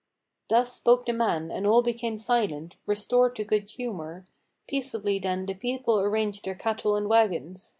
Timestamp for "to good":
3.35-3.69